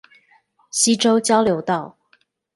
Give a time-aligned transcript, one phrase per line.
[0.71, 1.95] 溪洲交流道